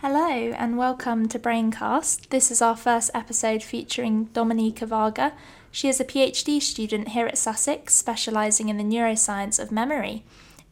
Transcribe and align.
Hello 0.00 0.28
and 0.28 0.78
welcome 0.78 1.26
to 1.26 1.40
Braincast. 1.40 2.28
This 2.28 2.52
is 2.52 2.62
our 2.62 2.76
first 2.76 3.10
episode 3.14 3.64
featuring 3.64 4.26
Dominika 4.26 4.86
Varga. 4.86 5.32
She 5.72 5.88
is 5.88 5.98
a 5.98 6.04
PhD 6.04 6.62
student 6.62 7.08
here 7.08 7.26
at 7.26 7.36
Sussex, 7.36 7.96
specialising 7.96 8.68
in 8.68 8.76
the 8.76 8.84
neuroscience 8.84 9.58
of 9.58 9.72
memory. 9.72 10.24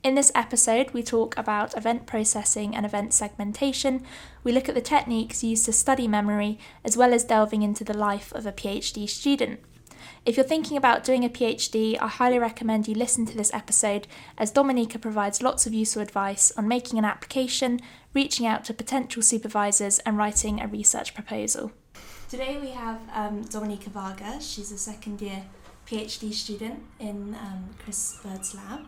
In 0.05 0.15
this 0.15 0.31
episode, 0.33 0.93
we 0.93 1.03
talk 1.03 1.37
about 1.37 1.77
event 1.77 2.07
processing 2.07 2.77
and 2.77 2.87
event 2.87 3.13
segmentation. 3.13 4.05
We 4.45 4.53
look 4.53 4.69
at 4.69 4.77
the 4.77 4.81
techniques 4.81 5.43
used 5.43 5.65
to 5.65 5.73
study 5.73 6.07
memory, 6.07 6.61
as 6.85 6.97
well 6.97 7.13
as 7.13 7.25
delving 7.25 7.63
into 7.63 7.83
the 7.83 7.99
life 7.99 8.33
of 8.33 8.47
a 8.47 8.53
PhD 8.53 9.09
student. 9.09 9.59
If 10.27 10.37
you're 10.37 10.45
thinking 10.45 10.77
about 10.77 11.05
doing 11.05 11.25
a 11.25 11.29
PhD, 11.29 11.97
I 12.01 12.09
highly 12.09 12.41
recommend 12.41 12.89
you 12.89 12.97
listen 12.97 13.27
to 13.27 13.37
this 13.37 13.55
episode 13.55 14.09
as 14.37 14.51
Dominika 14.51 15.01
provides 15.01 15.41
lots 15.41 15.69
of 15.69 15.73
useful 15.73 16.03
advice 16.03 16.51
on 16.57 16.67
making 16.67 16.99
an 16.99 17.05
application, 17.05 17.79
reaching 18.13 18.45
out 18.45 18.65
to 18.65 18.75
potential 18.75 19.23
supervisors, 19.23 20.01
and 20.01 20.19
writing 20.19 20.61
a 20.61 20.67
research 20.67 21.15
proposal. 21.15 21.71
Today 22.29 22.59
we 22.61 22.71
have 22.71 23.01
um, 23.15 23.45
Dominika 23.45 23.87
Varga. 23.87 24.41
She's 24.41 24.73
a 24.73 24.79
second 24.79 25.23
year 25.23 25.45
PhD 25.87 26.33
student 26.33 26.83
in 26.99 27.37
um, 27.37 27.71
Chris 27.79 28.19
Bird's 28.21 28.53
lab. 28.53 28.81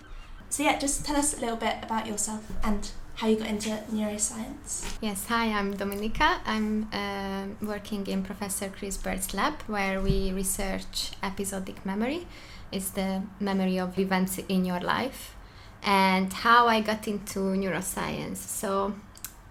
So, 0.48 0.64
yeah, 0.64 0.76
just 0.76 1.04
tell 1.06 1.14
us 1.14 1.38
a 1.38 1.40
little 1.40 1.56
bit 1.56 1.76
about 1.84 2.08
yourself 2.08 2.50
and 2.64 2.90
how 3.18 3.26
you 3.26 3.34
got 3.34 3.48
into 3.48 3.70
neuroscience. 3.92 4.96
Yes, 5.00 5.26
hi, 5.26 5.46
I'm 5.46 5.74
Dominika. 5.74 6.38
I'm 6.46 6.88
uh, 6.92 7.46
working 7.66 8.06
in 8.06 8.22
Professor 8.22 8.68
Chris 8.68 8.96
Bird's 8.96 9.34
lab 9.34 9.54
where 9.62 10.00
we 10.00 10.30
research 10.30 11.10
episodic 11.20 11.84
memory. 11.84 12.28
It's 12.70 12.90
the 12.90 13.22
memory 13.40 13.80
of 13.80 13.98
events 13.98 14.38
in 14.48 14.64
your 14.64 14.78
life 14.78 15.34
and 15.82 16.32
how 16.32 16.68
I 16.68 16.80
got 16.80 17.08
into 17.08 17.40
neuroscience. 17.40 18.36
So, 18.36 18.94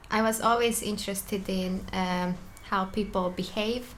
I 0.10 0.22
was 0.22 0.40
always 0.40 0.82
interested 0.82 1.50
in 1.50 1.82
um, 1.92 2.36
how 2.70 2.86
people 2.86 3.32
behave, 3.32 3.96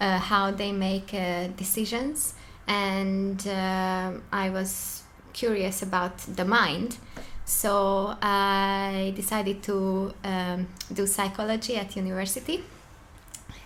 uh, 0.00 0.16
how 0.16 0.50
they 0.50 0.72
make 0.72 1.12
uh, 1.12 1.48
decisions, 1.48 2.32
and 2.66 3.46
uh, 3.46 4.12
I 4.32 4.48
was 4.48 5.02
curious 5.34 5.82
about 5.82 6.16
the 6.20 6.46
mind. 6.46 6.96
So 7.44 8.16
I 8.22 9.12
decided 9.14 9.62
to 9.64 10.14
um, 10.24 10.68
do 10.92 11.06
psychology 11.06 11.76
at 11.76 11.94
university, 11.94 12.64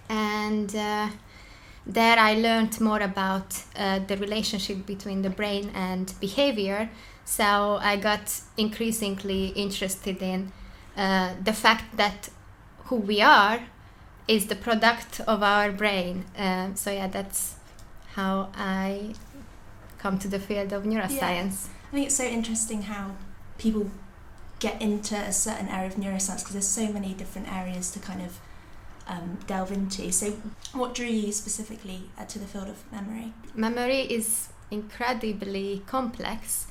and 0.09 0.75
uh, 0.75 1.09
there 1.87 2.19
I 2.19 2.35
learned 2.35 2.81
more 2.81 3.01
about 3.01 3.63
uh, 3.77 4.01
the 4.01 4.17
relationship 4.17 4.85
between 4.85 5.23
the 5.23 5.31
brain 5.31 5.71
and 5.75 6.13
behavior. 6.21 6.91
So 7.25 7.79
I 7.81 7.97
got 7.97 8.41
increasingly 8.57 9.49
interested 9.49 10.23
in 10.23 10.53
uh, 10.97 11.35
the 11.43 11.53
fact 11.53 11.97
that 11.97 12.31
who 12.87 12.97
we 12.97 13.23
are 13.23 13.61
is 14.27 14.47
the 14.47 14.57
product 14.57 15.21
of 15.21 15.43
our 15.43 15.71
brain. 15.71 16.25
Um, 16.37 16.75
so 16.75 16.91
yeah, 16.91 17.07
that's 17.07 17.55
how 18.15 18.51
I 18.55 19.15
come 19.99 20.19
to 20.19 20.29
the 20.29 20.39
field 20.39 20.73
of 20.73 20.85
neuroscience. 20.85 21.21
Yeah. 21.21 21.89
I 21.89 21.91
think 21.93 22.07
it's 22.07 22.17
so 22.17 22.25
interesting 22.25 22.83
how 22.83 23.13
people 23.59 23.91
get 24.61 24.81
into 24.81 25.15
a 25.15 25.33
certain 25.33 25.69
area 25.69 25.89
of 25.89 25.95
neuroscience 25.95 26.39
because 26.39 26.53
there's 26.53 26.67
so 26.67 26.89
many 26.93 27.15
different 27.15 27.53
areas 27.53 27.91
to 27.93 27.99
kind 27.99 28.23
of 28.23 28.41
um, 29.07 29.39
delve 29.47 29.73
into. 29.73 30.11
So, 30.13 30.33
what 30.73 30.95
drew 30.95 31.07
you 31.07 31.33
specifically 31.33 32.11
uh, 32.19 32.25
to 32.27 32.39
the 32.39 32.47
field 32.47 32.69
of 32.69 32.91
memory? 32.93 33.33
Memory 33.55 34.01
is 34.01 34.49
incredibly 34.71 35.83
complex, 35.87 36.67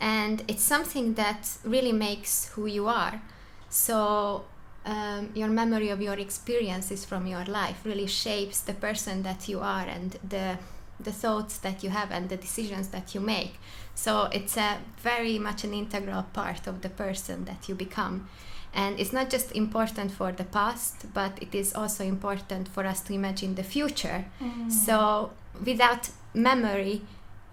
and 0.00 0.42
it's 0.48 0.62
something 0.62 1.14
that 1.14 1.50
really 1.64 1.92
makes 1.92 2.48
who 2.50 2.66
you 2.66 2.86
are. 2.86 3.20
So, 3.68 4.44
um, 4.84 5.30
your 5.34 5.48
memory 5.48 5.90
of 5.90 6.00
your 6.00 6.14
experiences 6.14 7.04
from 7.04 7.26
your 7.26 7.44
life 7.44 7.80
really 7.84 8.06
shapes 8.06 8.60
the 8.60 8.74
person 8.74 9.22
that 9.22 9.48
you 9.48 9.60
are 9.60 9.86
and 9.86 10.16
the 10.28 10.58
the 10.98 11.12
thoughts 11.12 11.58
that 11.58 11.82
you 11.82 11.90
have 11.90 12.10
and 12.10 12.28
the 12.28 12.36
decisions 12.36 12.88
that 12.88 13.14
you 13.14 13.20
make. 13.20 13.58
So 13.94 14.28
it's 14.32 14.56
a 14.56 14.78
very 14.98 15.38
much 15.38 15.64
an 15.64 15.74
integral 15.74 16.22
part 16.32 16.66
of 16.66 16.82
the 16.82 16.88
person 16.88 17.44
that 17.44 17.68
you 17.68 17.74
become. 17.74 18.28
And 18.74 18.98
it's 18.98 19.12
not 19.12 19.28
just 19.28 19.52
important 19.52 20.12
for 20.12 20.32
the 20.32 20.44
past, 20.44 21.12
but 21.12 21.32
it 21.42 21.54
is 21.54 21.74
also 21.74 22.04
important 22.04 22.68
for 22.68 22.86
us 22.86 23.00
to 23.02 23.12
imagine 23.12 23.54
the 23.54 23.62
future. 23.62 24.24
Mm. 24.40 24.72
So 24.72 25.32
without 25.64 26.08
memory, 26.32 27.02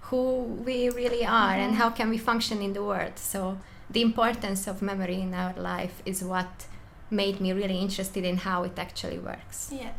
who 0.03 0.43
we 0.65 0.89
really 0.89 1.25
are 1.25 1.53
mm. 1.53 1.63
and 1.63 1.71
mm-hmm. 1.73 1.81
how 1.81 1.89
can 1.89 2.09
we 2.09 2.17
function 2.17 2.61
in 2.61 2.73
the 2.73 2.83
world. 2.83 3.17
So 3.17 3.57
the 3.89 4.01
importance 4.01 4.65
of 4.67 4.81
memory 4.81 5.21
in 5.21 5.33
our 5.33 5.53
life 5.53 6.01
is 6.05 6.23
what 6.23 6.67
made 7.11 7.41
me 7.41 7.51
really 7.53 7.79
interested 7.79 8.23
in 8.23 8.37
how 8.37 8.63
it 8.63 8.77
actually 8.77 9.19
works. 9.19 9.71
Yeah. 9.73 9.91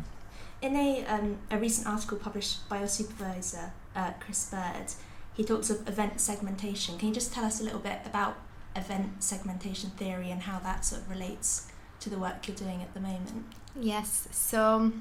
In 0.62 0.76
a, 0.76 1.04
um, 1.06 1.38
a 1.50 1.59
recent 1.59 1.87
article 1.87 2.19
published 2.19 2.69
by 2.69 2.81
your 2.81 2.88
supervisor, 2.88 3.72
uh, 3.97 4.12
Chris 4.21 4.50
Bird, 4.50 4.93
he 5.32 5.44
talks 5.44 5.71
of 5.71 5.88
event 5.88 6.21
segmentation. 6.21 6.98
Can 6.98 7.09
you 7.09 7.15
just 7.15 7.32
tell 7.32 7.44
us 7.44 7.60
a 7.60 7.65
little 7.65 7.81
bit 7.81 8.00
about 8.04 8.37
event 8.76 9.22
segmentation 9.22 9.91
theory 9.91 10.31
and 10.31 10.43
how 10.43 10.59
that 10.59 10.84
sort 10.84 11.03
of 11.03 11.10
relates 11.10 11.69
to 12.00 12.10
the 12.10 12.19
work 12.19 12.47
you're 12.47 12.56
doing 12.56 12.82
at 12.82 12.93
the 12.93 13.00
moment? 13.00 13.47
Yes. 13.75 14.28
So, 14.32 14.93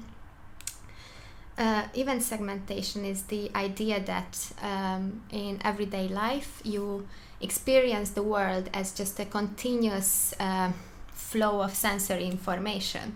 uh, 1.58 1.88
event 1.94 2.22
segmentation 2.22 3.04
is 3.04 3.24
the 3.24 3.50
idea 3.54 4.00
that 4.00 4.52
um, 4.62 5.22
in 5.30 5.60
everyday 5.62 6.08
life 6.08 6.62
you 6.64 7.06
experience 7.40 8.10
the 8.10 8.22
world 8.22 8.70
as 8.72 8.92
just 8.92 9.20
a 9.20 9.26
continuous 9.26 10.32
uh, 10.40 10.72
flow 11.12 11.60
of 11.60 11.74
sensory 11.74 12.26
information. 12.26 13.14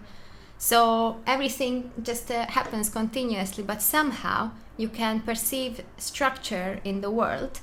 So 0.59 1.19
everything 1.27 1.91
just 2.03 2.31
uh, 2.31 2.47
happens 2.47 2.89
continuously, 2.89 3.65
but 3.65 3.83
somehow 3.83 4.51
you 4.77 4.89
can 4.89 5.21
perceive 5.21 5.83
structure 5.99 6.81
in 6.85 7.01
the 7.01 7.11
world 7.11 7.61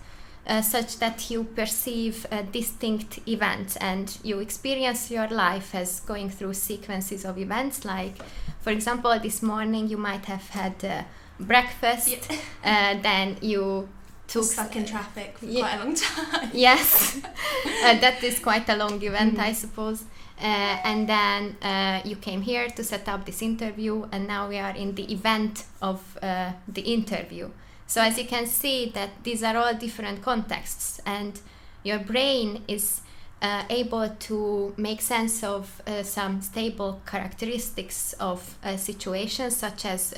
uh, 0.47 0.61
such 0.61 0.97
that 0.99 1.29
you 1.29 1.43
perceive 1.43 2.25
uh, 2.31 2.41
distinct 2.51 3.19
events 3.27 3.75
and 3.77 4.17
you 4.23 4.39
experience 4.39 5.11
your 5.11 5.27
life 5.27 5.75
as 5.75 5.99
going 6.01 6.29
through 6.29 6.53
sequences 6.53 7.25
of 7.25 7.37
events. 7.37 7.85
Like, 7.85 8.21
for 8.61 8.71
example, 8.71 9.17
this 9.19 9.41
morning 9.41 9.87
you 9.87 9.97
might 9.97 10.25
have 10.25 10.49
had 10.49 10.83
uh, 10.83 11.03
breakfast, 11.39 12.09
yeah. 12.09 12.37
Uh, 12.63 13.01
then 13.01 13.37
you 13.41 13.89
took 14.27 14.43
stuck 14.43 14.75
in 14.75 14.85
traffic 14.85 15.35
for 15.37 15.45
yeah, 15.45 15.61
quite 15.61 15.75
a 15.75 15.83
long 15.83 15.95
time. 15.95 16.51
yes, 16.53 17.19
uh, 17.25 17.99
that 17.99 18.23
is 18.23 18.37
quite 18.39 18.69
a 18.69 18.75
long 18.75 19.01
event, 19.01 19.37
mm. 19.37 19.39
I 19.39 19.53
suppose. 19.53 20.03
Uh, 20.41 20.79
and 20.83 21.07
then 21.07 21.55
uh, 21.61 22.01
you 22.03 22.15
came 22.15 22.41
here 22.41 22.67
to 22.67 22.83
set 22.83 23.07
up 23.07 23.25
this 23.25 23.43
interview 23.43 24.07
and 24.11 24.27
now 24.27 24.49
we 24.49 24.57
are 24.57 24.75
in 24.75 24.95
the 24.95 25.13
event 25.13 25.65
of 25.83 26.17
uh, 26.23 26.51
the 26.67 26.81
interview. 26.81 27.47
So 27.85 28.01
as 28.01 28.17
you 28.17 28.25
can 28.25 28.47
see 28.47 28.89
that 28.95 29.23
these 29.23 29.43
are 29.43 29.55
all 29.55 29.75
different 29.75 30.23
contexts 30.23 30.99
and 31.05 31.39
your 31.83 31.99
brain 31.99 32.63
is 32.67 33.01
uh, 33.43 33.65
able 33.69 34.09
to 34.09 34.73
make 34.77 35.01
sense 35.01 35.43
of 35.43 35.79
uh, 35.85 36.01
some 36.01 36.41
stable 36.41 37.01
characteristics 37.05 38.13
of 38.13 38.57
a 38.63 38.79
situation 38.79 39.51
such 39.51 39.85
as 39.85 40.11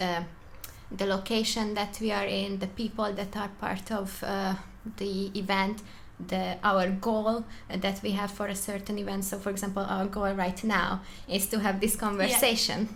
the 0.91 1.05
location 1.05 1.73
that 1.73 1.97
we 1.99 2.11
are 2.11 2.25
in 2.25 2.59
the 2.59 2.67
people 2.67 3.11
that 3.11 3.35
are 3.35 3.49
part 3.59 3.91
of 3.91 4.23
the 4.97 5.31
event 5.37 5.81
the 6.27 6.57
our 6.63 6.89
goal 6.89 7.45
that 7.69 8.01
we 8.03 8.11
have 8.11 8.31
for 8.31 8.47
a 8.47 8.55
certain 8.55 8.97
event. 8.97 9.25
So, 9.25 9.39
for 9.39 9.49
example, 9.49 9.83
our 9.83 10.05
goal 10.05 10.33
right 10.33 10.63
now 10.63 11.01
is 11.27 11.47
to 11.47 11.59
have 11.59 11.79
this 11.79 11.95
conversation. 11.95 12.89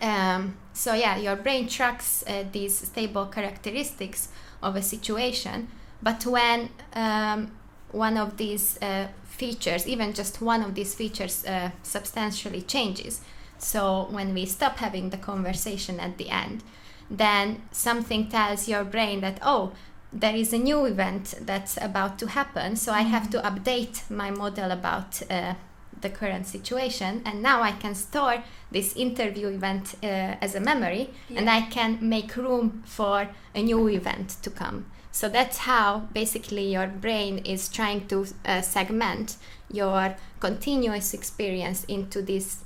Yeah. 0.00 0.36
Um, 0.36 0.56
so 0.72 0.94
yeah, 0.94 1.16
your 1.16 1.36
brain 1.36 1.68
tracks 1.68 2.24
uh, 2.26 2.44
these 2.52 2.76
stable 2.78 3.26
characteristics 3.26 4.28
of 4.62 4.76
a 4.76 4.82
situation, 4.82 5.68
but 6.02 6.26
when 6.26 6.70
um, 6.92 7.52
one 7.92 8.16
of 8.16 8.36
these 8.36 8.78
uh, 8.82 9.06
features, 9.24 9.86
even 9.86 10.12
just 10.12 10.42
one 10.42 10.62
of 10.62 10.74
these 10.74 10.94
features, 10.94 11.44
uh, 11.46 11.70
substantially 11.82 12.62
changes, 12.62 13.20
so 13.58 14.08
when 14.10 14.34
we 14.34 14.44
stop 14.44 14.78
having 14.78 15.10
the 15.10 15.16
conversation 15.16 16.00
at 16.00 16.18
the 16.18 16.28
end, 16.30 16.62
then 17.10 17.62
something 17.70 18.28
tells 18.28 18.68
your 18.68 18.84
brain 18.84 19.20
that 19.20 19.38
oh 19.42 19.72
there 20.16 20.34
is 20.34 20.52
a 20.52 20.58
new 20.58 20.86
event 20.86 21.34
that's 21.42 21.76
about 21.76 22.18
to 22.18 22.26
happen 22.28 22.74
so 22.74 22.92
i 22.92 23.02
have 23.02 23.28
to 23.30 23.38
mm-hmm. 23.38 23.56
update 23.56 24.10
my 24.10 24.30
model 24.30 24.70
about 24.70 25.22
uh, 25.30 25.54
the 26.00 26.08
current 26.08 26.46
situation 26.46 27.22
and 27.24 27.42
now 27.42 27.62
i 27.62 27.72
can 27.72 27.94
store 27.94 28.42
this 28.70 28.96
interview 28.96 29.48
event 29.48 29.94
uh, 30.02 30.06
as 30.40 30.54
a 30.54 30.60
memory 30.60 31.10
yeah. 31.28 31.38
and 31.38 31.50
i 31.50 31.60
can 31.60 31.98
make 32.00 32.34
room 32.36 32.82
for 32.86 33.28
a 33.54 33.62
new 33.62 33.88
event 33.88 34.36
to 34.42 34.50
come 34.50 34.86
so 35.12 35.28
that's 35.28 35.58
how 35.58 36.00
basically 36.12 36.72
your 36.72 36.86
brain 36.86 37.38
is 37.38 37.68
trying 37.68 38.06
to 38.06 38.26
uh, 38.44 38.60
segment 38.60 39.36
your 39.70 40.16
continuous 40.40 41.14
experience 41.14 41.84
into 41.84 42.22
this 42.22 42.64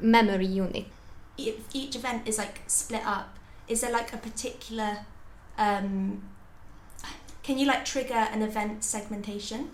memory 0.00 0.46
unit 0.46 0.86
if 1.38 1.54
each 1.72 1.96
event 1.96 2.28
is 2.28 2.38
like 2.38 2.60
split 2.66 3.04
up 3.04 3.36
is 3.68 3.80
there 3.80 3.92
like 3.92 4.12
a 4.12 4.16
particular 4.16 4.98
um, 5.58 6.22
can 7.42 7.58
you 7.58 7.66
like 7.66 7.84
trigger 7.84 8.14
an 8.14 8.42
event 8.42 8.84
segmentation 8.84 9.70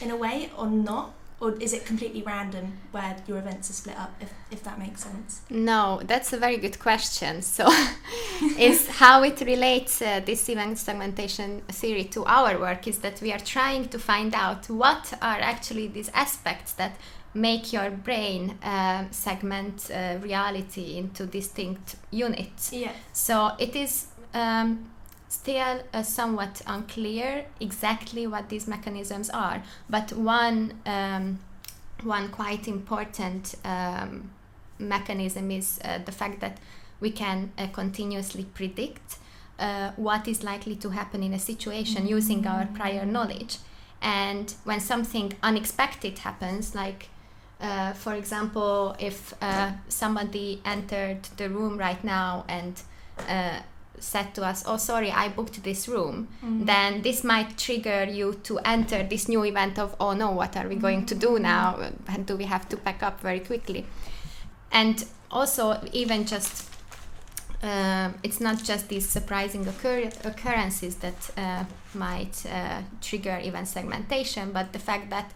in 0.00 0.10
a 0.10 0.16
way 0.16 0.50
or 0.56 0.66
not? 0.66 1.14
or 1.40 1.54
is 1.54 1.72
it 1.72 1.86
completely 1.86 2.22
random 2.22 2.74
where 2.92 3.16
your 3.26 3.38
events 3.38 3.70
are 3.70 3.72
split 3.72 3.98
up 3.98 4.12
if, 4.20 4.30
if 4.50 4.62
that 4.62 4.78
makes 4.78 5.02
sense? 5.02 5.40
No 5.48 6.00
that's 6.04 6.32
a 6.32 6.36
very 6.38 6.58
good 6.58 6.78
question. 6.78 7.42
So 7.60 7.68
is 8.58 8.88
how 8.88 9.22
it 9.22 9.40
relates 9.40 10.02
uh, 10.02 10.20
this 10.24 10.48
event 10.48 10.78
segmentation 10.78 11.62
theory 11.68 12.04
to 12.04 12.24
our 12.24 12.58
work 12.58 12.86
is 12.86 12.98
that 12.98 13.20
we 13.20 13.32
are 13.32 13.38
trying 13.38 13.88
to 13.88 13.98
find 13.98 14.34
out 14.34 14.68
what 14.68 15.12
are 15.20 15.40
actually 15.40 15.88
these 15.88 16.10
aspects 16.14 16.72
that 16.74 16.96
make 17.34 17.72
your 17.72 17.90
brain 17.90 18.58
uh, 18.62 19.04
segment 19.10 19.90
uh, 19.90 20.16
reality 20.20 20.96
into 20.96 21.26
distinct 21.26 21.96
units. 22.10 22.72
Yeah. 22.72 22.92
So 23.12 23.52
it 23.58 23.76
is 23.76 24.06
um, 24.34 24.90
still 25.30 25.80
uh, 25.94 26.02
somewhat 26.02 26.60
unclear 26.66 27.46
exactly 27.60 28.26
what 28.26 28.48
these 28.48 28.66
mechanisms 28.66 29.30
are. 29.30 29.62
But 29.88 30.12
one 30.12 30.74
um, 30.84 31.38
one 32.02 32.28
quite 32.28 32.66
important 32.66 33.54
um, 33.64 34.30
mechanism 34.78 35.50
is 35.50 35.78
uh, 35.84 35.98
the 36.04 36.12
fact 36.12 36.40
that 36.40 36.58
we 36.98 37.10
can 37.10 37.52
uh, 37.56 37.68
continuously 37.68 38.44
predict 38.44 39.18
uh, 39.58 39.92
what 39.96 40.26
is 40.26 40.42
likely 40.42 40.74
to 40.76 40.90
happen 40.90 41.22
in 41.22 41.32
a 41.32 41.38
situation 41.38 42.02
mm-hmm. 42.02 42.16
using 42.16 42.46
our 42.46 42.66
prior 42.66 43.06
knowledge. 43.06 43.58
And 44.02 44.52
when 44.64 44.80
something 44.80 45.34
unexpected 45.42 46.18
happens, 46.18 46.74
like 46.74 47.08
uh, 47.60 47.92
for 47.92 48.14
example, 48.14 48.96
if 48.98 49.34
uh, 49.42 49.72
somebody 49.88 50.60
entered 50.64 51.22
the 51.36 51.50
room 51.50 51.76
right 51.76 52.02
now 52.02 52.44
and 52.48 52.82
said 54.00 54.34
to 54.34 54.44
us, 54.44 54.64
"Oh, 54.66 54.76
sorry, 54.76 55.10
I 55.10 55.28
booked 55.28 55.62
this 55.62 55.88
room," 55.88 56.28
mm-hmm. 56.44 56.64
then 56.64 57.02
this 57.02 57.22
might 57.22 57.56
trigger 57.56 58.04
you 58.04 58.34
to 58.44 58.58
enter 58.60 59.02
this 59.02 59.28
new 59.28 59.44
event 59.44 59.78
of, 59.78 59.94
"Oh 60.00 60.12
no, 60.12 60.30
what 60.32 60.56
are 60.56 60.68
we 60.68 60.76
going 60.76 61.06
to 61.06 61.14
do 61.14 61.30
mm-hmm. 61.30 61.42
now? 61.42 61.78
And 62.08 62.26
do 62.26 62.36
we 62.36 62.44
have 62.44 62.68
to 62.70 62.76
pack 62.76 63.02
up 63.02 63.20
very 63.20 63.40
quickly?" 63.40 63.86
And 64.72 65.04
also, 65.30 65.80
even 65.92 66.26
just 66.26 66.70
uh, 67.62 68.10
it's 68.22 68.40
not 68.40 68.62
just 68.62 68.88
these 68.88 69.08
surprising 69.08 69.66
occur- 69.66 70.10
occurrences 70.24 70.96
that 70.96 71.30
uh, 71.36 71.64
might 71.94 72.46
uh, 72.46 72.80
trigger 73.00 73.38
event 73.42 73.68
segmentation, 73.68 74.52
but 74.52 74.72
the 74.72 74.78
fact 74.78 75.10
that 75.10 75.32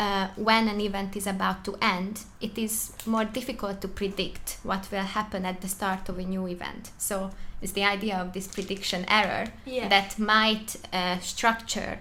uh, 0.00 0.28
when 0.36 0.66
an 0.66 0.80
event 0.80 1.14
is 1.14 1.26
about 1.26 1.62
to 1.62 1.76
end, 1.82 2.22
it 2.40 2.56
is 2.56 2.92
more 3.04 3.26
difficult 3.26 3.82
to 3.82 3.88
predict 3.88 4.56
what 4.62 4.90
will 4.90 5.08
happen 5.18 5.44
at 5.44 5.60
the 5.60 5.68
start 5.68 6.08
of 6.08 6.18
a 6.18 6.22
new 6.22 6.48
event. 6.48 6.90
So 6.96 7.30
it's 7.60 7.72
the 7.72 7.84
idea 7.84 8.16
of 8.16 8.32
this 8.32 8.46
prediction 8.48 9.04
error 9.08 9.48
yeah. 9.66 9.88
that 9.88 10.18
might 10.18 10.76
uh, 10.90 11.18
structure 11.18 11.98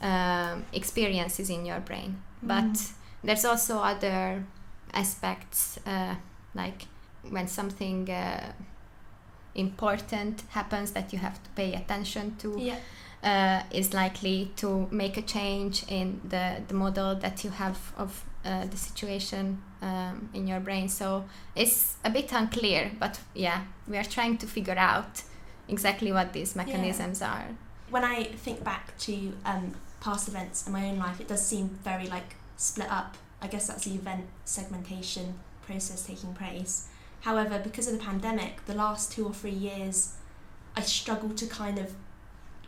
um, 0.00 0.64
experiences 0.72 1.50
in 1.50 1.66
your 1.66 1.80
brain. 1.80 2.22
Mm. 2.42 2.48
But 2.48 2.92
there's 3.22 3.44
also 3.44 3.80
other 3.80 4.44
aspects, 4.94 5.78
uh, 5.86 6.14
like 6.54 6.86
when 7.28 7.48
something 7.48 8.10
uh, 8.10 8.52
important 9.54 10.44
happens 10.48 10.92
that 10.92 11.12
you 11.12 11.18
have 11.18 11.42
to 11.44 11.50
pay 11.50 11.74
attention 11.74 12.36
to. 12.38 12.56
Yeah 12.58 12.76
uh, 13.22 13.62
is 13.70 13.94
likely 13.94 14.50
to 14.56 14.88
make 14.90 15.16
a 15.16 15.22
change 15.22 15.84
in 15.88 16.20
the, 16.28 16.62
the 16.68 16.74
model 16.74 17.14
that 17.16 17.44
you 17.44 17.50
have 17.50 17.78
of 17.96 18.24
uh, 18.44 18.66
the 18.66 18.76
situation 18.76 19.62
um, 19.80 20.28
in 20.34 20.46
your 20.46 20.60
brain. 20.60 20.88
So 20.88 21.24
it's 21.54 21.96
a 22.04 22.10
bit 22.10 22.32
unclear, 22.32 22.90
but 22.98 23.20
yeah, 23.34 23.64
we 23.86 23.96
are 23.96 24.04
trying 24.04 24.38
to 24.38 24.46
figure 24.46 24.76
out 24.76 25.22
exactly 25.68 26.12
what 26.12 26.32
these 26.32 26.56
mechanisms 26.56 27.20
yeah. 27.20 27.32
are. 27.32 27.46
When 27.90 28.04
I 28.04 28.24
think 28.24 28.64
back 28.64 28.96
to 28.98 29.32
um, 29.44 29.74
past 30.00 30.28
events 30.28 30.66
in 30.66 30.72
my 30.72 30.88
own 30.88 30.98
life, 30.98 31.20
it 31.20 31.28
does 31.28 31.46
seem 31.46 31.68
very 31.84 32.06
like 32.06 32.36
split 32.56 32.90
up. 32.90 33.16
I 33.40 33.46
guess 33.46 33.66
that's 33.68 33.84
the 33.84 33.94
event 33.94 34.26
segmentation 34.44 35.34
process 35.62 36.06
taking 36.06 36.34
place. 36.34 36.88
However, 37.20 37.60
because 37.62 37.86
of 37.86 37.92
the 37.92 38.04
pandemic, 38.04 38.64
the 38.66 38.74
last 38.74 39.12
two 39.12 39.24
or 39.26 39.32
three 39.32 39.50
years, 39.50 40.14
I 40.76 40.80
struggle 40.80 41.30
to 41.30 41.46
kind 41.46 41.78
of 41.78 41.94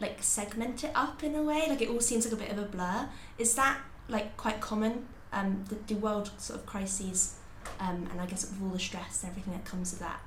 like 0.00 0.22
segment 0.22 0.84
it 0.84 0.90
up 0.94 1.22
in 1.22 1.34
a 1.34 1.42
way 1.42 1.66
like 1.68 1.80
it 1.80 1.88
all 1.88 2.00
seems 2.00 2.24
like 2.24 2.34
a 2.34 2.36
bit 2.36 2.50
of 2.50 2.58
a 2.58 2.62
blur. 2.62 3.08
Is 3.38 3.54
that 3.54 3.78
like 4.08 4.36
quite 4.36 4.60
common? 4.60 5.06
Um 5.32 5.64
the, 5.68 5.76
the 5.94 5.94
world 5.94 6.30
sort 6.38 6.60
of 6.60 6.66
crises 6.66 7.36
um 7.80 8.08
and 8.10 8.20
i 8.20 8.26
guess 8.26 8.44
with 8.44 8.62
all 8.62 8.68
the 8.68 8.78
stress 8.78 9.22
and 9.22 9.30
everything 9.30 9.52
that 9.52 9.64
comes 9.64 9.92
with 9.92 10.00
that. 10.00 10.20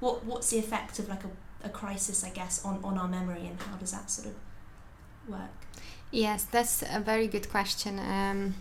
What 0.00 0.24
what's 0.24 0.50
the 0.50 0.58
effect 0.58 0.98
of 0.98 1.08
like 1.08 1.24
a, 1.24 1.66
a 1.66 1.68
crisis 1.68 2.24
i 2.24 2.30
guess 2.30 2.64
on 2.64 2.80
on 2.84 2.98
our 2.98 3.08
memory 3.08 3.46
and 3.46 3.60
how 3.60 3.76
does 3.76 3.92
that 3.92 4.10
sort 4.10 4.28
of 4.28 4.34
work? 5.28 5.50
Yes 6.10 6.44
that's 6.44 6.82
a 6.82 7.00
very 7.00 7.26
good 7.28 7.48
question. 7.50 7.98
Um 7.98 8.54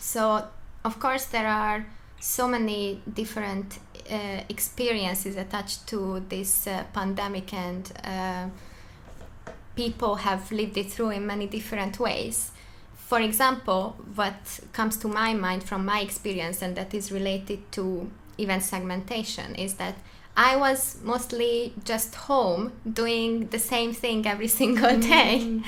so 0.00 0.48
of 0.84 0.98
course 0.98 1.26
there 1.26 1.48
are 1.48 1.86
so 2.20 2.48
many 2.48 3.02
different 3.12 3.78
uh, 4.10 4.40
experiences 4.48 5.36
attached 5.36 5.86
to 5.86 6.20
this 6.28 6.66
uh, 6.66 6.84
pandemic 6.92 7.52
and 7.52 7.92
uh, 8.02 8.48
people 9.76 10.16
have 10.16 10.50
lived 10.52 10.76
it 10.76 10.90
through 10.90 11.10
in 11.10 11.26
many 11.26 11.46
different 11.46 11.98
ways. 11.98 12.52
For 12.96 13.20
example, 13.20 13.96
what 14.14 14.60
comes 14.72 14.96
to 14.98 15.08
my 15.08 15.34
mind 15.34 15.64
from 15.64 15.84
my 15.84 16.00
experience 16.00 16.62
and 16.62 16.76
that 16.76 16.94
is 16.94 17.12
related 17.12 17.70
to 17.72 18.10
event 18.38 18.62
segmentation 18.62 19.54
is 19.54 19.74
that 19.74 19.94
I 20.36 20.56
was 20.56 20.98
mostly 21.02 21.74
just 21.84 22.14
home 22.14 22.72
doing 22.90 23.48
the 23.48 23.58
same 23.58 23.92
thing 23.92 24.26
every 24.26 24.48
single 24.60 24.98
day. 24.98 25.40
Mm. 25.42 25.64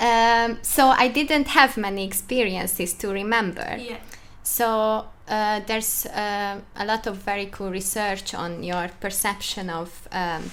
Um, 0.00 0.58
so 0.62 0.88
I 0.88 1.08
didn't 1.08 1.48
have 1.48 1.76
many 1.76 2.04
experiences 2.06 2.94
to 2.94 3.08
remember. 3.08 3.76
Yeah. 3.78 3.98
So 4.42 5.06
uh, 5.28 5.60
there's 5.66 6.06
uh, 6.06 6.60
a 6.76 6.84
lot 6.84 7.06
of 7.06 7.16
very 7.16 7.46
cool 7.46 7.70
research 7.70 8.34
on 8.34 8.62
your 8.62 8.88
perception 9.00 9.68
of 9.68 10.08
um, 10.12 10.50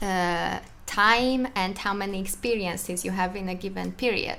uh, 0.00 0.58
time 0.86 1.48
and 1.54 1.76
how 1.78 1.92
many 1.92 2.20
experiences 2.20 3.04
you 3.04 3.10
have 3.10 3.36
in 3.36 3.48
a 3.48 3.54
given 3.54 3.92
period. 3.92 4.38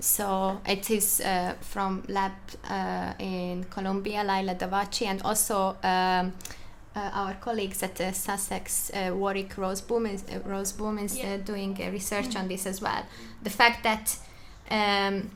So 0.00 0.60
it 0.66 0.90
is 0.90 1.20
uh, 1.20 1.54
from 1.60 2.02
lab 2.08 2.32
uh, 2.68 3.14
in 3.20 3.64
Columbia, 3.70 4.24
Lila 4.24 4.56
Davachi, 4.56 5.06
and 5.06 5.22
also 5.22 5.76
um, 5.84 6.32
uh, 6.96 7.10
our 7.14 7.34
colleagues 7.34 7.82
at 7.82 8.00
uh, 8.00 8.10
Sussex, 8.12 8.90
uh, 8.90 9.12
Warwick 9.14 9.54
Roseboom 9.54 10.12
is, 10.12 10.24
uh, 10.24 10.40
Roseboom 10.40 11.02
is 11.02 11.18
yeah. 11.18 11.36
doing 11.36 11.74
research 11.92 12.30
mm-hmm. 12.30 12.38
on 12.38 12.48
this 12.48 12.66
as 12.66 12.82
well. 12.82 13.06
The 13.42 13.50
fact 13.50 13.84
that 13.84 14.18
um, 14.70 15.30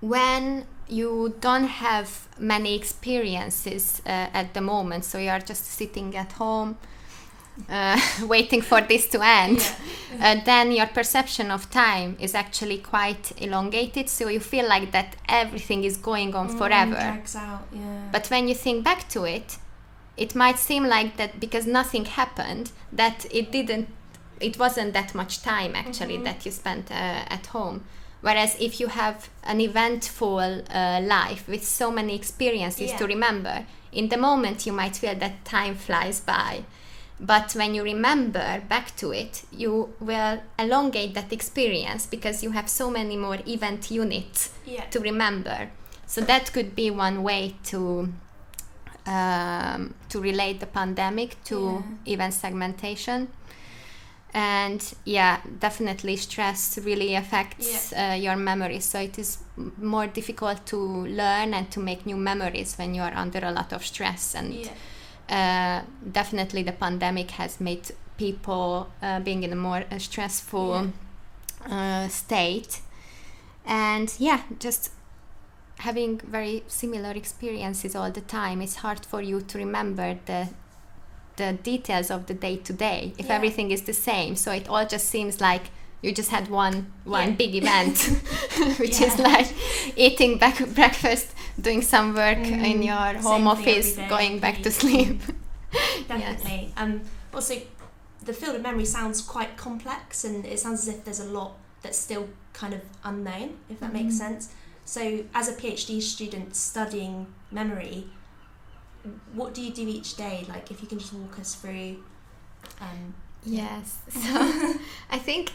when 0.00 0.64
you 0.88 1.34
don't 1.40 1.66
have 1.66 2.28
many 2.38 2.76
experiences 2.76 4.00
at 4.04 4.54
the 4.54 4.60
moment, 4.60 5.04
so 5.04 5.18
you 5.18 5.30
are 5.30 5.40
just 5.40 5.64
sitting 5.64 6.16
at 6.16 6.32
home 6.32 6.76
uh, 7.68 8.00
waiting 8.26 8.62
for 8.62 8.80
this 8.80 9.06
to 9.08 9.20
end, 9.22 9.58
yeah. 10.18 10.32
uh, 10.32 10.44
then 10.44 10.72
your 10.72 10.86
perception 10.86 11.50
of 11.50 11.70
time 11.70 12.16
is 12.20 12.34
actually 12.34 12.78
quite 12.78 13.32
elongated. 13.40 14.08
So 14.08 14.28
you 14.28 14.40
feel 14.40 14.68
like 14.68 14.92
that 14.92 15.16
everything 15.28 15.84
is 15.84 15.96
going 15.96 16.34
on 16.34 16.48
mm, 16.48 16.58
forever. 16.58 16.96
Out, 16.96 17.62
yeah. 17.72 18.08
But 18.10 18.28
when 18.28 18.48
you 18.48 18.54
think 18.54 18.84
back 18.84 19.08
to 19.10 19.24
it, 19.24 19.58
it 20.16 20.34
might 20.34 20.58
seem 20.58 20.84
like 20.84 21.16
that 21.16 21.40
because 21.40 21.66
nothing 21.66 22.04
happened, 22.04 22.70
that 22.92 23.26
it 23.30 23.50
didn't, 23.50 23.88
it 24.40 24.58
wasn't 24.58 24.92
that 24.92 25.14
much 25.14 25.42
time 25.42 25.74
actually 25.74 26.14
mm-hmm. 26.14 26.24
that 26.24 26.44
you 26.44 26.52
spent 26.52 26.90
uh, 26.90 26.94
at 27.28 27.46
home. 27.46 27.84
Whereas 28.20 28.56
if 28.60 28.78
you 28.78 28.86
have 28.86 29.28
an 29.42 29.60
eventful 29.60 30.62
uh, 30.70 31.00
life 31.02 31.48
with 31.48 31.64
so 31.64 31.90
many 31.90 32.14
experiences 32.14 32.90
yeah. 32.90 32.98
to 32.98 33.06
remember, 33.06 33.66
in 33.90 34.08
the 34.08 34.16
moment 34.16 34.64
you 34.64 34.72
might 34.72 34.96
feel 34.96 35.16
that 35.16 35.44
time 35.44 35.74
flies 35.74 36.20
by 36.20 36.64
but 37.20 37.52
when 37.52 37.74
you 37.74 37.82
remember 37.82 38.62
back 38.68 38.94
to 38.96 39.12
it 39.12 39.44
you 39.52 39.94
will 40.00 40.40
elongate 40.58 41.14
that 41.14 41.32
experience 41.32 42.06
because 42.06 42.42
you 42.42 42.50
have 42.50 42.68
so 42.68 42.90
many 42.90 43.16
more 43.16 43.38
event 43.46 43.90
units 43.90 44.50
yeah. 44.66 44.84
to 44.86 45.00
remember 45.00 45.70
so 46.06 46.20
that 46.20 46.52
could 46.52 46.74
be 46.74 46.90
one 46.90 47.22
way 47.22 47.54
to 47.64 48.12
um, 49.06 49.94
to 50.08 50.20
relate 50.20 50.60
the 50.60 50.66
pandemic 50.66 51.42
to 51.44 51.82
yeah. 52.06 52.14
event 52.14 52.34
segmentation 52.34 53.28
and 54.34 54.94
yeah 55.04 55.40
definitely 55.58 56.16
stress 56.16 56.78
really 56.78 57.14
affects 57.14 57.92
yeah. 57.92 58.12
uh, 58.12 58.14
your 58.14 58.36
memory 58.36 58.80
so 58.80 58.98
it 58.98 59.18
is 59.18 59.38
more 59.78 60.06
difficult 60.06 60.64
to 60.64 60.76
learn 61.06 61.52
and 61.52 61.70
to 61.70 61.78
make 61.78 62.06
new 62.06 62.16
memories 62.16 62.74
when 62.76 62.94
you 62.94 63.02
are 63.02 63.12
under 63.14 63.40
a 63.44 63.52
lot 63.52 63.72
of 63.72 63.84
stress 63.84 64.34
and 64.34 64.54
yeah 64.54 64.70
uh, 65.28 65.82
definitely 66.10 66.62
the 66.62 66.72
pandemic 66.72 67.32
has 67.32 67.60
made 67.60 67.90
people 68.18 68.88
uh, 69.02 69.20
being 69.20 69.42
in 69.42 69.52
a 69.52 69.56
more 69.56 69.84
uh, 69.90 69.98
stressful 69.98 70.90
yeah. 71.68 72.04
Uh, 72.04 72.08
state 72.08 72.80
and 73.64 74.14
yeah 74.18 74.42
just 74.58 74.90
having 75.78 76.18
very 76.18 76.64
similar 76.66 77.12
experiences 77.12 77.94
all 77.94 78.10
the 78.10 78.20
time 78.20 78.60
it's 78.60 78.76
hard 78.76 79.04
for 79.06 79.22
you 79.22 79.40
to 79.40 79.58
remember 79.58 80.18
the 80.26 80.48
the 81.36 81.52
details 81.62 82.10
of 82.10 82.26
the 82.26 82.34
day 82.34 82.56
to 82.56 82.72
day 82.72 83.12
if 83.16 83.26
yeah. 83.26 83.34
everything 83.34 83.70
is 83.70 83.82
the 83.82 83.92
same 83.92 84.34
so 84.34 84.50
it 84.52 84.68
all 84.68 84.84
just 84.84 85.08
seems 85.08 85.40
like 85.40 85.70
you 86.02 86.12
just 86.12 86.30
had 86.30 86.48
one 86.48 86.92
one 87.04 87.28
Yeah. 87.30 87.36
big 87.36 87.54
event, 87.54 87.98
which 88.78 89.00
is 89.00 89.18
like 89.18 89.46
eating 89.96 90.36
back 90.36 90.58
breakfast, 90.74 91.28
doing 91.60 91.82
some 91.82 92.14
work 92.14 92.38
in 92.38 92.80
Mm, 92.80 92.84
your 92.86 93.20
home 93.22 93.46
office, 93.46 93.96
going 94.08 94.38
back 94.40 94.62
to 94.62 94.70
sleep. 94.70 95.20
Definitely. 96.08 96.72
Um, 96.76 97.00
also, 97.32 97.54
the 98.24 98.32
field 98.32 98.56
of 98.56 98.62
memory 98.62 98.84
sounds 98.84 99.20
quite 99.22 99.56
complex, 99.56 100.24
and 100.24 100.44
it 100.46 100.58
sounds 100.60 100.86
as 100.86 100.94
if 100.94 101.04
there's 101.04 101.20
a 101.20 101.24
lot 101.24 101.52
that's 101.82 101.98
still 101.98 102.28
kind 102.52 102.74
of 102.74 102.80
unknown, 103.04 103.58
if 103.68 103.80
that 103.80 103.92
makes 103.92 104.14
Mhm. 104.14 104.18
sense. 104.18 104.48
So, 104.84 105.24
as 105.34 105.48
a 105.48 105.52
PhD 105.54 106.00
student 106.00 106.54
studying 106.56 107.26
memory, 107.50 108.06
what 109.32 109.54
do 109.54 109.60
you 109.62 109.72
do 109.72 109.86
each 109.88 110.16
day? 110.16 110.44
Like, 110.48 110.70
if 110.70 110.80
you 110.82 110.88
can 110.88 110.98
just 110.98 111.12
walk 111.12 111.38
us 111.38 111.54
through. 111.54 112.02
Um, 112.80 113.14
Yes. 113.44 113.98
So 114.12 114.20
I 115.10 115.18
think 115.18 115.52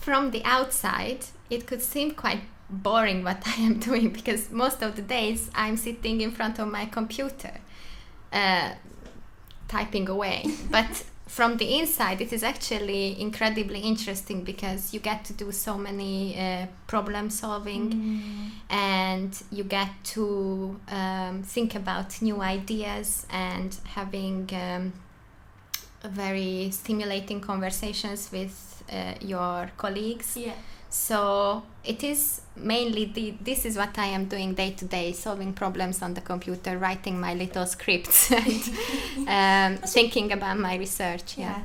from 0.00 0.30
the 0.30 0.42
outside, 0.44 1.24
it 1.50 1.66
could 1.66 1.82
seem 1.82 2.12
quite 2.12 2.42
boring 2.70 3.24
what 3.24 3.42
I 3.46 3.60
am 3.62 3.78
doing 3.78 4.10
because 4.10 4.50
most 4.50 4.82
of 4.82 4.96
the 4.96 5.02
days 5.02 5.50
I'm 5.54 5.76
sitting 5.76 6.20
in 6.20 6.30
front 6.30 6.58
of 6.58 6.68
my 6.68 6.86
computer, 6.86 7.52
uh, 8.32 8.72
typing 9.68 10.08
away. 10.08 10.44
but 10.70 11.04
from 11.26 11.58
the 11.58 11.78
inside, 11.78 12.22
it 12.22 12.32
is 12.32 12.42
actually 12.42 13.20
incredibly 13.20 13.80
interesting 13.80 14.44
because 14.44 14.94
you 14.94 15.00
get 15.00 15.24
to 15.26 15.34
do 15.34 15.52
so 15.52 15.76
many 15.76 16.38
uh, 16.38 16.66
problem 16.86 17.28
solving 17.28 18.50
and 18.70 19.42
you 19.52 19.62
get 19.62 19.90
to 20.04 20.80
um, 20.88 21.42
think 21.42 21.74
about 21.74 22.20
new 22.22 22.40
ideas 22.40 23.26
and 23.30 23.76
having 23.84 24.48
um, 24.54 24.94
very 26.02 26.70
stimulating 26.70 27.42
conversations 27.42 28.32
with 28.32 28.82
uh, 28.90 29.12
your 29.20 29.70
colleagues 29.76 30.34
Yeah. 30.34 30.54
So 30.90 31.62
it 31.84 32.02
is 32.02 32.40
mainly 32.56 33.04
the 33.06 33.34
this 33.42 33.64
is 33.64 33.76
what 33.76 33.98
i 33.98 34.06
am 34.06 34.24
doing 34.24 34.54
day 34.54 34.70
to 34.70 34.84
day 34.84 35.12
solving 35.12 35.52
problems 35.52 36.02
on 36.02 36.14
the 36.14 36.20
computer 36.20 36.78
writing 36.78 37.20
my 37.20 37.34
little 37.34 37.66
scripts 37.66 38.32
and 39.28 39.78
um, 39.82 39.82
thinking 39.88 40.32
about 40.32 40.58
my 40.58 40.76
research 40.76 41.36
Yeah. 41.38 41.58
yeah 41.58 41.62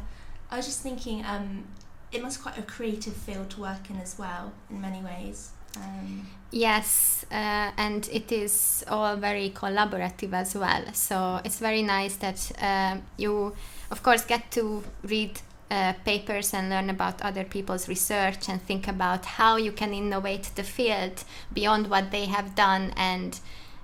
I 0.52 0.58
was 0.58 0.68
just 0.68 0.82
thinking, 0.84 1.26
um, 1.26 1.64
it 2.12 2.22
must 2.22 2.38
be 2.38 2.44
quite 2.44 2.60
a 2.60 2.62
creative 2.62 3.16
field 3.16 3.50
to 3.52 3.62
work 3.62 3.90
in 3.90 3.98
as 3.98 4.20
well, 4.20 4.52
in 4.70 4.80
many 4.82 5.02
ways. 5.02 5.50
Um, 5.76 6.28
Yes, 6.52 7.26
uh, 7.32 7.72
and 7.76 8.08
it 8.12 8.32
is 8.32 8.86
all 8.88 9.16
very 9.16 9.50
collaborative 9.50 10.32
as 10.34 10.54
well. 10.54 10.84
So 10.94 11.42
it's 11.44 11.58
very 11.58 11.82
nice 11.82 12.18
that 12.18 12.52
um, 12.62 13.02
you, 13.18 13.56
of 13.90 14.04
course, 14.04 14.24
get 14.26 14.52
to 14.52 14.84
read 15.02 15.42
uh, 15.74 15.94
papers 16.06 16.54
and 16.54 16.70
learn 16.70 16.90
about 16.90 17.22
other 17.22 17.44
people's 17.56 17.88
research 17.88 18.50
and 18.50 18.62
think 18.62 18.88
about 18.88 19.26
how 19.40 19.58
you 19.58 19.72
can 19.72 19.92
innovate 19.94 20.46
the 20.56 20.64
field 20.64 21.24
beyond 21.54 21.90
what 21.90 22.06
they 22.12 22.26
have 22.26 22.48
done. 22.56 22.94
And 22.96 23.40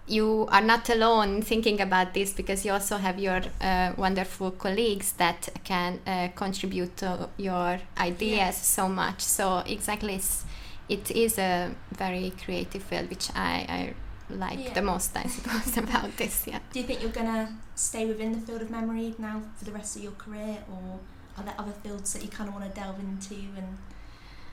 you 0.08 0.48
are 0.52 0.66
not 0.74 0.90
alone 0.90 1.36
in 1.36 1.42
thinking 1.42 1.82
about 1.82 2.14
this 2.14 2.34
because 2.34 2.66
you 2.66 2.72
also 2.74 2.98
have 2.98 3.18
your 3.20 3.42
uh, 3.62 3.94
wonderful 3.98 4.52
colleagues 4.52 5.14
that 5.14 5.50
can 5.64 6.00
uh, 6.08 6.28
contribute 6.36 6.96
to 6.98 7.30
your 7.38 7.80
ideas 7.98 8.38
Yeah. 8.38 8.52
so 8.52 8.88
much. 8.90 9.22
So 9.22 9.46
exactly. 9.66 10.16
It's, 10.16 10.44
it 10.90 11.12
is 11.12 11.38
a 11.38 11.72
very 11.92 12.32
creative 12.44 12.84
field 12.84 13.10
which 13.10 13.30
I, 13.36 13.66
I 13.70 13.94
like 14.30 14.60
Yeah. 14.60 14.74
the 14.74 14.82
most 14.82 15.16
I 15.18 15.28
suppose 15.28 15.78
about 15.86 16.16
this 16.18 16.46
yeah 16.48 16.60
do 16.74 16.80
you 16.80 16.86
think 16.88 17.02
you're 17.02 17.12
going 17.22 17.26
to 17.38 17.48
stay 17.76 18.06
within 18.06 18.32
the 18.34 18.40
field 18.46 18.62
of 18.62 18.70
memory 18.70 19.16
now 19.18 19.42
for 19.58 19.66
the 19.66 19.72
rest 19.72 19.96
of 19.98 20.04
your 20.04 20.12
career, 20.24 20.58
or 20.72 21.00
are 21.40 21.44
there 21.46 21.56
other 21.58 21.72
fields 21.84 22.14
that 22.14 22.22
you 22.24 22.30
kind 22.30 22.48
of 22.50 22.56
want 22.56 22.66
to 22.74 22.82
delve 22.82 23.00
into? 23.00 23.36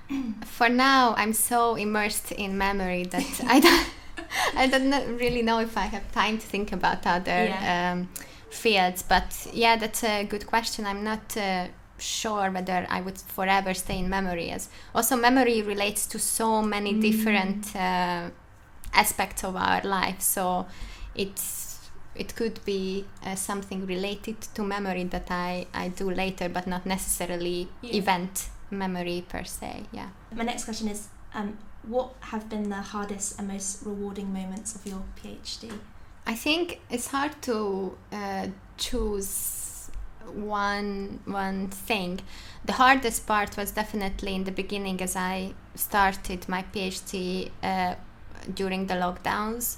And 0.09 0.37
for 0.57 0.69
now 0.69 1.15
I'm 1.17 1.33
so 1.33 1.75
immersed 1.75 2.33
in 2.33 2.57
memory 2.57 3.05
that 3.05 3.41
I 3.47 3.61
don't 3.61 3.87
I 4.57 4.67
don't 4.67 5.19
really 5.19 5.43
know 5.43 5.59
if 5.61 5.77
I 5.77 5.87
have 5.87 6.11
time 6.13 6.39
to 6.39 6.47
think 6.47 6.73
about 6.73 7.07
other 7.07 7.45
Yeah. 7.47 7.93
um, 7.93 8.09
fields 8.51 9.03
but 9.03 9.47
yeah 9.53 9.77
that's 9.77 10.03
a 10.05 10.25
good 10.25 10.47
question 10.47 10.87
I'm 10.87 11.03
not 11.05 11.37
uh, 11.37 11.67
sure 11.99 12.51
whether 12.51 12.87
I 12.89 13.01
would 13.01 13.19
forever 13.19 13.75
stay 13.75 13.99
in 13.99 14.09
memory 14.09 14.51
as 14.51 14.69
also 14.95 15.17
memory 15.17 15.63
relates 15.63 16.07
to 16.09 16.19
so 16.19 16.63
many 16.63 16.93
Mm. 16.95 17.01
different 17.01 17.77
uh, 17.77 18.31
aspects 18.95 19.45
of 19.45 19.57
our 19.57 19.83
life 19.83 20.21
so 20.21 20.67
it's 21.15 21.66
it 22.19 22.35
could 22.37 22.59
be 22.65 23.05
uh, 23.25 23.35
something 23.35 23.87
related 23.87 24.41
to 24.55 24.63
memory 24.63 25.05
that 25.05 25.31
I, 25.31 25.67
I 25.75 25.89
do 25.89 26.11
later 26.11 26.49
but 26.49 26.67
not 26.67 26.87
necessarily 26.87 27.69
Yeah. 27.83 27.97
event 27.97 28.49
memory 28.71 29.25
per 29.29 29.45
se 29.45 29.85
yeah 29.93 30.09
my 30.35 30.45
next 30.45 30.65
question 30.65 30.89
is, 30.89 31.09
um, 31.35 31.57
what 31.83 32.11
have 32.21 32.49
been 32.49 32.69
the 32.69 32.83
hardest 32.93 33.39
and 33.39 33.49
most 33.49 33.85
rewarding 33.87 34.33
moments 34.33 34.75
of 34.75 34.85
your 34.87 35.03
PhD? 35.17 35.71
I 36.27 36.35
think 36.35 36.81
it's 36.91 37.07
hard 37.09 37.41
to 37.43 37.97
uh, 38.13 38.49
choose 38.77 39.89
one 40.35 41.21
one 41.25 41.69
thing. 41.69 42.21
The 42.65 42.73
hardest 42.73 43.27
part 43.27 43.57
was 43.57 43.71
definitely 43.71 44.35
in 44.35 44.45
the 44.45 44.51
beginning 44.51 45.01
as 45.01 45.15
I 45.15 45.55
started 45.77 46.49
my 46.49 46.65
PhD 46.75 47.51
uh, 47.63 47.95
during 48.55 48.87
the 48.89 48.95
lockdowns. 48.95 49.77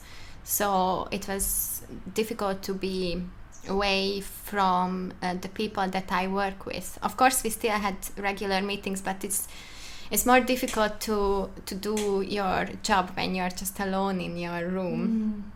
So 0.48 1.08
it 1.10 1.28
was 1.28 1.82
difficult 2.14 2.62
to 2.62 2.72
be 2.72 3.22
away 3.68 4.22
from 4.22 5.12
uh, 5.22 5.34
the 5.34 5.48
people 5.48 5.86
that 5.88 6.10
I 6.10 6.26
work 6.26 6.64
with. 6.64 6.98
Of 7.02 7.18
course, 7.18 7.44
we 7.44 7.50
still 7.50 7.72
had 7.72 7.96
regular 8.16 8.62
meetings, 8.62 9.02
but 9.02 9.22
it's 9.24 9.46
it's 10.10 10.24
more 10.24 10.40
difficult 10.40 11.00
to 11.02 11.50
to 11.66 11.74
do 11.74 12.22
your 12.22 12.66
job 12.82 13.10
when 13.14 13.34
you're 13.34 13.50
just 13.50 13.78
alone 13.78 14.22
in 14.22 14.38
your 14.38 14.66
room 14.66 15.52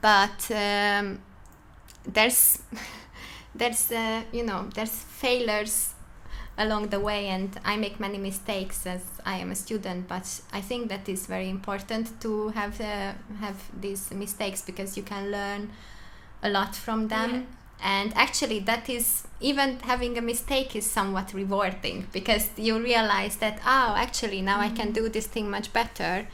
but 0.00 0.50
um, 0.50 1.20
there's 2.06 2.62
there's 3.54 3.90
uh, 3.92 4.22
you 4.32 4.44
know 4.44 4.68
there's 4.74 4.90
failures 4.94 5.94
along 6.58 6.88
the 6.88 7.00
way 7.00 7.26
and 7.28 7.58
i 7.64 7.76
make 7.76 7.98
many 8.00 8.18
mistakes 8.18 8.86
as 8.86 9.02
i 9.24 9.36
am 9.38 9.50
a 9.50 9.54
student 9.54 10.06
but 10.08 10.40
i 10.52 10.60
think 10.60 10.88
that 10.88 11.08
is 11.08 11.26
very 11.26 11.48
important 11.48 12.20
to 12.20 12.48
have 12.50 12.80
uh, 12.80 13.12
have 13.40 13.58
these 13.80 14.10
mistakes 14.12 14.60
because 14.62 14.96
you 14.96 15.02
can 15.02 15.30
learn 15.30 15.70
a 16.42 16.48
lot 16.50 16.74
from 16.74 17.08
them 17.08 17.30
Yeah. 17.30 17.42
and 17.82 18.12
actually 18.14 18.58
that 18.60 18.88
is 18.90 19.24
even 19.40 19.78
having 19.80 20.18
a 20.18 20.22
mistake 20.22 20.76
is 20.76 20.84
somewhat 20.84 21.32
rewarding 21.32 22.06
because 22.12 22.50
you 22.56 22.78
realize 22.78 23.36
that 23.36 23.58
oh 23.64 23.94
actually 23.96 24.42
now 24.42 24.58
i 24.60 24.68
can 24.68 24.92
do 24.92 25.08
this 25.08 25.26
thing 25.26 25.50
much 25.50 25.72
better 25.72 26.26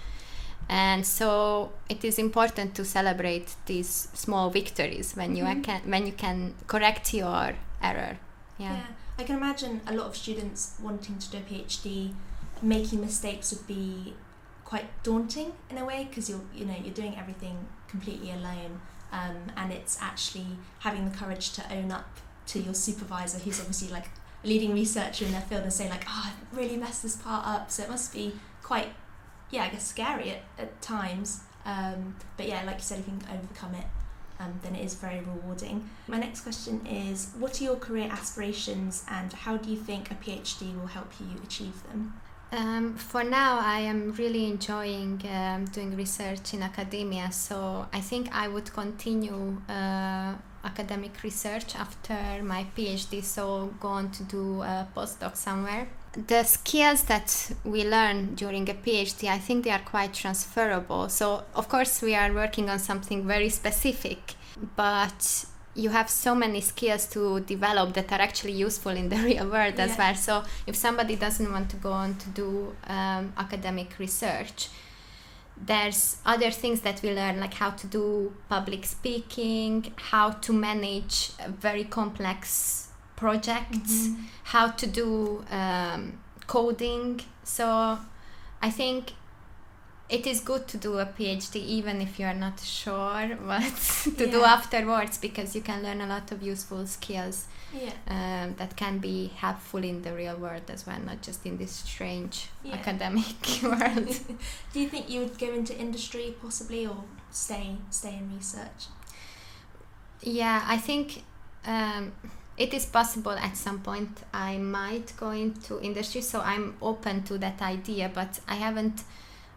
and 0.68 1.06
so 1.06 1.70
it 1.88 2.04
is 2.04 2.18
important 2.18 2.74
to 2.74 2.84
celebrate 2.84 3.54
these 3.66 4.08
small 4.14 4.50
victories 4.50 5.14
when 5.14 5.36
you 5.36 5.44
Mhm. 5.44 5.62
can 5.62 5.80
when 5.92 6.06
you 6.06 6.12
can 6.12 6.54
correct 6.66 7.14
your 7.14 7.54
error 7.82 8.16
yeah, 8.58 8.76
Yeah. 8.76 8.86
I 9.18 9.24
can 9.24 9.36
imagine 9.36 9.80
a 9.86 9.94
lot 9.94 10.06
of 10.06 10.16
students 10.16 10.74
wanting 10.82 11.18
to 11.18 11.30
do 11.30 11.38
a 11.38 11.40
PhD, 11.40 12.12
making 12.60 13.00
mistakes 13.00 13.52
would 13.52 13.66
be 13.66 14.14
quite 14.64 14.86
daunting 15.02 15.52
in 15.70 15.78
a 15.78 15.84
way 15.84 16.06
because 16.08 16.28
you're 16.28 16.40
you 16.54 16.66
know 16.66 16.74
you're 16.82 16.92
doing 16.92 17.16
everything 17.16 17.66
completely 17.88 18.30
alone, 18.30 18.80
um, 19.12 19.36
and 19.56 19.72
it's 19.72 19.98
actually 20.02 20.58
having 20.80 21.08
the 21.10 21.16
courage 21.16 21.52
to 21.52 21.72
own 21.72 21.90
up 21.90 22.18
to 22.46 22.60
your 22.60 22.74
supervisor, 22.74 23.38
who's 23.38 23.58
obviously 23.58 23.88
like 23.88 24.10
a 24.44 24.46
leading 24.46 24.74
researcher 24.74 25.24
in 25.24 25.32
their 25.32 25.40
field, 25.40 25.62
and 25.62 25.72
say 25.72 25.88
like, 25.88 26.04
oh, 26.08 26.32
I 26.32 26.56
really 26.56 26.76
messed 26.76 27.02
this 27.02 27.16
part 27.16 27.46
up. 27.46 27.70
So 27.70 27.82
it 27.84 27.90
must 27.90 28.12
be 28.12 28.34
quite, 28.62 28.88
yeah, 29.50 29.64
I 29.64 29.68
guess 29.70 29.86
scary 29.86 30.30
at, 30.30 30.42
at 30.58 30.82
times. 30.82 31.40
Um, 31.64 32.16
but 32.36 32.46
yeah, 32.46 32.62
like 32.64 32.76
you 32.76 32.82
said, 32.82 33.00
if 33.00 33.08
you 33.08 33.14
can 33.18 33.36
overcome 33.36 33.74
it, 33.74 33.86
um, 34.38 34.60
then 34.62 34.74
it 34.74 34.84
is 34.84 34.94
very 34.94 35.20
rewarding. 35.20 35.88
My 36.06 36.18
next 36.18 36.42
question 36.42 36.86
is 36.86 37.32
What 37.38 37.60
are 37.60 37.64
your 37.64 37.76
career 37.76 38.08
aspirations 38.10 39.04
and 39.10 39.32
how 39.32 39.56
do 39.56 39.70
you 39.70 39.76
think 39.76 40.10
a 40.10 40.14
PhD 40.14 40.78
will 40.78 40.88
help 40.88 41.12
you 41.20 41.26
achieve 41.42 41.82
them? 41.88 42.20
Um, 42.52 42.94
for 42.94 43.24
now, 43.24 43.58
I 43.58 43.80
am 43.80 44.12
really 44.12 44.46
enjoying 44.46 45.20
um, 45.28 45.64
doing 45.66 45.96
research 45.96 46.54
in 46.54 46.62
academia, 46.62 47.32
so 47.32 47.86
I 47.92 48.00
think 48.00 48.32
I 48.32 48.46
would 48.46 48.72
continue 48.72 49.60
uh, 49.68 50.34
academic 50.64 51.22
research 51.24 51.74
after 51.74 52.42
my 52.44 52.66
PhD, 52.76 53.22
so 53.24 53.74
go 53.80 53.88
on 53.88 54.10
to 54.12 54.22
do 54.22 54.62
a 54.62 54.86
postdoc 54.94 55.36
somewhere. 55.36 55.88
The 56.16 56.44
skills 56.44 57.02
that 57.04 57.52
we 57.64 57.84
learn 57.84 58.34
during 58.36 58.68
a 58.70 58.74
PhD, 58.74 59.28
I 59.28 59.38
think 59.38 59.64
they 59.64 59.70
are 59.70 59.84
quite 59.84 60.14
transferable. 60.14 61.10
So, 61.10 61.44
of 61.54 61.68
course, 61.68 62.00
we 62.00 62.14
are 62.14 62.32
working 62.32 62.70
on 62.70 62.78
something 62.78 63.26
very 63.26 63.50
specific, 63.50 64.34
but 64.76 65.44
you 65.76 65.90
have 65.90 66.08
so 66.08 66.34
many 66.34 66.60
skills 66.60 67.06
to 67.06 67.40
develop 67.40 67.92
that 67.94 68.10
are 68.10 68.20
actually 68.20 68.52
useful 68.52 68.92
in 68.92 69.08
the 69.08 69.16
real 69.28 69.48
world 69.48 69.78
as 69.78 69.96
well. 69.98 70.14
So 70.14 70.42
if 70.66 70.74
somebody 70.74 71.16
doesn't 71.16 71.52
want 71.52 71.70
to 71.70 71.76
go 71.76 71.92
on 71.92 72.14
to 72.16 72.28
do 72.30 72.74
um, 72.86 73.32
academic 73.36 73.98
research, 73.98 74.68
there's 75.56 76.16
other 76.24 76.50
things 76.50 76.80
that 76.82 77.00
we 77.02 77.14
learn 77.14 77.40
like 77.40 77.54
how 77.54 77.70
to 77.70 77.86
do 77.86 78.32
public 78.48 78.84
speaking, 78.84 79.92
how 79.96 80.30
to 80.30 80.52
manage 80.52 81.30
uh, 81.40 81.48
very 81.48 81.84
complex 81.84 82.88
projects, 83.16 84.10
how 84.44 84.68
to 84.68 84.86
do 84.86 85.44
um, 85.50 86.18
coding. 86.46 87.20
So 87.44 87.98
I 88.62 88.70
think 88.70 89.12
it 90.08 90.24
is 90.26 90.40
good 90.40 90.68
to 90.68 90.76
do 90.76 90.98
a 91.00 91.06
PhD 91.06 91.56
even 91.56 92.00
if 92.00 92.20
you 92.20 92.26
are 92.26 92.34
not 92.34 92.60
sure 92.60 93.26
what 93.44 93.74
to 94.16 94.30
do 94.30 94.44
afterwards 94.44 95.18
because 95.18 95.54
you 95.56 95.60
can 95.60 95.82
learn 95.82 96.00
a 96.00 96.06
lot 96.06 96.30
of 96.30 96.42
useful 96.42 96.86
skills 96.86 97.46
Yeah. 97.74 97.90
um, 98.06 98.54
that 98.56 98.76
can 98.76 98.98
be 98.98 99.32
helpful 99.36 99.82
in 99.82 100.02
the 100.02 100.12
real 100.12 100.36
world 100.36 100.70
as 100.70 100.86
well, 100.86 101.00
not 101.00 101.22
just 101.22 101.44
in 101.44 101.56
this 101.58 101.72
strange 101.72 102.48
Yeah. 102.62 102.74
academic 102.76 103.34
world. 103.62 104.14
Do 104.72 104.80
you 104.80 104.88
think 104.88 105.10
you 105.10 105.20
would 105.22 105.38
go 105.38 105.52
into 105.52 105.76
industry 105.76 106.34
possibly, 106.40 106.86
or 106.86 107.02
stay 107.32 107.76
stay 107.90 108.14
in 108.16 108.32
research? 108.36 108.86
Yeah, 110.22 110.62
I 110.66 110.78
think 110.78 111.24
um, 111.66 112.12
it 112.58 112.72
is 112.72 112.86
possible 112.86 113.32
at 113.32 113.56
some 113.56 113.80
point 113.80 114.22
I 114.32 114.56
might 114.56 115.14
go 115.16 115.30
into 115.30 115.80
industry, 115.80 116.22
so 116.22 116.40
I'm 116.40 116.76
open 116.80 117.22
to 117.24 117.38
that 117.38 117.60
idea, 117.60 118.10
but 118.12 118.40
I 118.48 118.54
haven't 118.54 119.04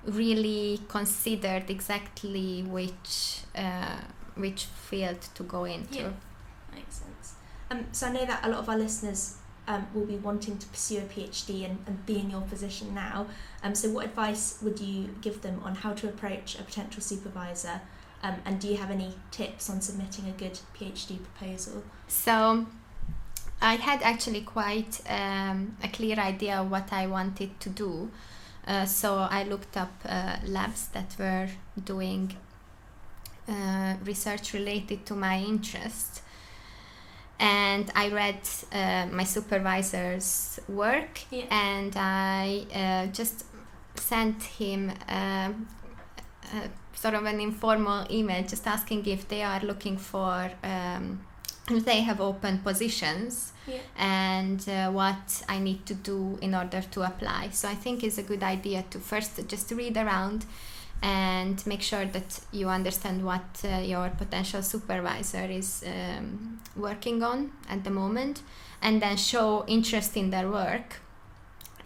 really 0.06 0.82
considered 0.88 1.70
exactly 1.70 2.64
which 2.64 3.42
uh, 3.56 4.00
which 4.36 4.66
field 4.66 5.22
to 5.36 5.44
go 5.44 5.66
into. 5.66 6.00
Yeah. 6.00 6.12
Makes 6.74 6.96
sense. 6.96 7.34
Um, 7.72 7.86
so 7.92 8.08
I 8.08 8.12
know 8.12 8.26
that 8.26 8.46
a 8.46 8.50
lot 8.50 8.60
of 8.60 8.70
our 8.70 8.78
listeners 8.78 9.36
um, 9.68 9.88
will 9.94 10.06
be 10.06 10.16
wanting 10.16 10.58
to 10.58 10.68
pursue 10.68 10.98
a 10.98 11.02
PhD 11.02 11.66
and, 11.66 11.78
and 11.86 12.06
be 12.06 12.20
in 12.20 12.30
your 12.30 12.42
position 12.42 12.94
now. 12.96 13.28
Um, 13.64 13.76
so 13.76 13.90
what 13.90 14.06
advice 14.06 14.58
would 14.62 14.80
you 14.80 15.10
give 15.22 15.42
them 15.42 15.62
on 15.64 15.76
how 15.76 15.94
to 15.94 16.08
approach 16.08 16.60
a 16.60 16.64
potential 16.64 17.02
supervisor? 17.02 17.82
Um, 18.24 18.36
and 18.46 18.60
do 18.60 18.68
you 18.68 18.78
have 18.78 18.92
any 18.92 19.14
tips 19.32 19.70
on 19.70 19.80
submitting 19.80 20.28
a 20.28 20.32
good 20.32 20.60
PhD 20.78 21.20
proposal? 21.24 21.84
So 22.08 22.66
I 23.62 23.76
had 23.76 24.02
actually 24.04 24.42
quite 24.42 25.02
um, 25.10 25.76
a 25.84 25.90
clear 25.90 26.18
idea 26.18 26.62
of 26.62 26.72
what 26.72 26.94
I 26.94 27.08
wanted 27.08 27.60
to 27.60 27.70
do. 27.70 28.10
Uh, 28.66 28.86
so 28.86 29.28
I 29.30 29.44
looked 29.44 29.76
up 29.76 29.92
uh, 30.06 30.38
labs 30.46 30.88
that 30.90 31.16
were 31.20 31.50
doing 31.84 32.36
uh, 33.48 33.96
research 34.04 34.54
related 34.54 35.06
to 35.08 35.16
my 35.16 35.40
interest. 35.40 36.22
And 37.40 37.92
I 37.96 38.10
read 38.10 38.42
uh, 38.72 39.08
my 39.12 39.24
supervisor's 39.24 40.60
work 40.68 41.22
Yeah. 41.32 41.46
and 41.50 41.94
I 41.96 42.66
uh, 42.74 43.12
just 43.12 43.46
sent 43.96 44.44
him 44.44 44.92
uh, 45.08 45.52
sort 46.94 47.14
of 47.14 47.26
an 47.26 47.40
informal 47.40 48.06
email 48.12 48.44
just 48.44 48.68
asking 48.68 49.06
if 49.06 49.28
they 49.28 49.42
are 49.42 49.62
looking 49.62 49.98
for 49.98 50.52
um, 50.64 51.22
they 51.78 52.02
have 52.02 52.20
open 52.22 52.60
positions 52.60 53.54
Yeah. 53.68 53.78
and 53.98 54.68
uh, 54.68 54.92
what 54.92 55.44
I 55.48 55.60
need 55.60 55.86
to 55.86 55.94
do 55.94 56.38
in 56.42 56.56
order 56.56 56.82
to 56.82 57.02
apply. 57.04 57.50
So 57.52 57.68
I 57.70 57.76
think 57.76 58.04
it's 58.04 58.18
a 58.18 58.24
good 58.24 58.44
idea 58.44 58.84
to 58.90 59.00
first 59.00 59.48
just 59.48 59.72
read 59.72 59.96
around 59.98 60.46
and 61.02 61.66
make 61.66 61.82
sure 61.82 62.06
that 62.06 62.40
you 62.52 62.68
understand 62.68 63.24
what 63.24 63.62
uh, 63.64 63.78
your 63.78 64.10
potential 64.10 64.62
supervisor 64.64 65.46
is 65.46 65.84
um, 65.88 66.60
working 66.76 67.24
on 67.24 67.52
at 67.70 67.84
the 67.84 67.90
moment 67.90 68.42
and 68.82 69.02
then 69.02 69.16
show 69.18 69.64
interest 69.68 70.18
in 70.18 70.30
their 70.32 70.50
work 70.50 71.00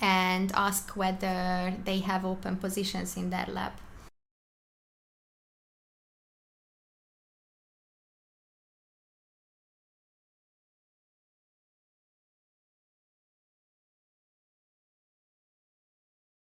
and 0.01 0.51
ask 0.55 0.95
whether 0.95 1.73
they 1.85 1.99
have 1.99 2.25
open 2.25 2.55
positions 2.55 3.15
in 3.17 3.29
their 3.29 3.45
lab. 3.47 3.73